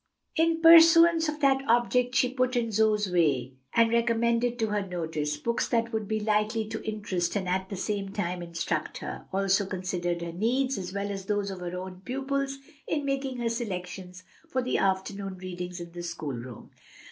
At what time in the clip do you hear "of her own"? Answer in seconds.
11.51-12.01